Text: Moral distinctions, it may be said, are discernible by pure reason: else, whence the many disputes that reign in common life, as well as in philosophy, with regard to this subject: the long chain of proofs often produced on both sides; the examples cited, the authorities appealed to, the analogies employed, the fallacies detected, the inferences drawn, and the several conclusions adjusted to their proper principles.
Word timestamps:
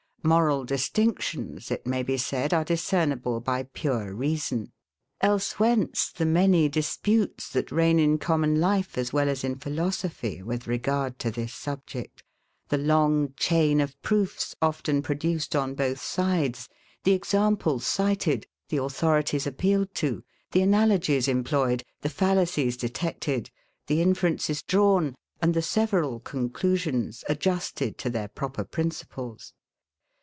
Moral 0.23 0.65
distinctions, 0.65 1.71
it 1.71 1.87
may 1.87 2.03
be 2.03 2.15
said, 2.15 2.53
are 2.53 2.63
discernible 2.63 3.39
by 3.39 3.63
pure 3.63 4.13
reason: 4.13 4.71
else, 5.19 5.53
whence 5.53 6.11
the 6.11 6.27
many 6.27 6.69
disputes 6.69 7.49
that 7.49 7.71
reign 7.71 7.97
in 7.97 8.19
common 8.19 8.59
life, 8.61 8.99
as 8.99 9.11
well 9.11 9.27
as 9.27 9.43
in 9.43 9.57
philosophy, 9.57 10.43
with 10.43 10.67
regard 10.67 11.17
to 11.17 11.31
this 11.31 11.55
subject: 11.55 12.21
the 12.69 12.77
long 12.77 13.33
chain 13.35 13.81
of 13.81 13.99
proofs 14.03 14.55
often 14.61 15.01
produced 15.01 15.55
on 15.55 15.73
both 15.73 15.99
sides; 15.99 16.69
the 17.03 17.13
examples 17.13 17.87
cited, 17.87 18.45
the 18.69 18.77
authorities 18.77 19.47
appealed 19.47 19.91
to, 19.95 20.23
the 20.51 20.61
analogies 20.61 21.27
employed, 21.27 21.83
the 22.01 22.09
fallacies 22.09 22.77
detected, 22.77 23.49
the 23.87 24.03
inferences 24.03 24.61
drawn, 24.61 25.15
and 25.41 25.55
the 25.55 25.63
several 25.63 26.19
conclusions 26.19 27.23
adjusted 27.27 27.97
to 27.97 28.07
their 28.07 28.27
proper 28.27 28.63
principles. 28.63 29.53